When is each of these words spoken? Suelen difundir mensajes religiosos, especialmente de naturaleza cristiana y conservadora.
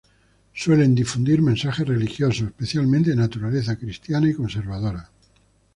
Suelen 0.55 0.95
difundir 0.95 1.41
mensajes 1.43 1.87
religiosos, 1.87 2.47
especialmente 2.47 3.11
de 3.11 3.17
naturaleza 3.17 3.77
cristiana 3.77 4.27
y 4.31 4.33
conservadora. 4.33 5.11